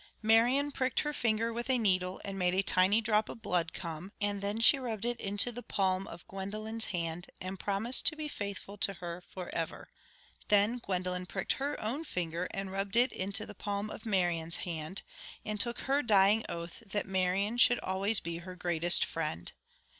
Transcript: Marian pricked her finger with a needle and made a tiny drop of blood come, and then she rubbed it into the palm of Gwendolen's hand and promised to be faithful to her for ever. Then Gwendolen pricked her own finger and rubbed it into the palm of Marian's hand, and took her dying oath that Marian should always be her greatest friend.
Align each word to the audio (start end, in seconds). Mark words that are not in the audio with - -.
Marian 0.23 0.71
pricked 0.71 1.01
her 1.01 1.13
finger 1.13 1.53
with 1.53 1.69
a 1.69 1.77
needle 1.77 2.19
and 2.25 2.35
made 2.39 2.55
a 2.55 2.63
tiny 2.63 3.01
drop 3.01 3.29
of 3.29 3.43
blood 3.43 3.71
come, 3.71 4.11
and 4.19 4.41
then 4.41 4.59
she 4.59 4.79
rubbed 4.79 5.05
it 5.05 5.19
into 5.19 5.51
the 5.51 5.61
palm 5.61 6.07
of 6.07 6.27
Gwendolen's 6.27 6.85
hand 6.85 7.27
and 7.39 7.59
promised 7.59 8.07
to 8.07 8.15
be 8.15 8.27
faithful 8.27 8.79
to 8.79 8.93
her 8.93 9.21
for 9.21 9.53
ever. 9.53 9.91
Then 10.47 10.79
Gwendolen 10.79 11.27
pricked 11.27 11.53
her 11.61 11.79
own 11.79 12.03
finger 12.03 12.47
and 12.49 12.71
rubbed 12.71 12.95
it 12.95 13.11
into 13.11 13.45
the 13.45 13.53
palm 13.53 13.91
of 13.91 14.07
Marian's 14.07 14.55
hand, 14.65 15.03
and 15.45 15.59
took 15.59 15.81
her 15.81 16.01
dying 16.01 16.43
oath 16.49 16.81
that 16.83 17.05
Marian 17.05 17.59
should 17.59 17.77
always 17.81 18.19
be 18.19 18.39
her 18.39 18.55
greatest 18.55 19.05
friend. 19.05 19.51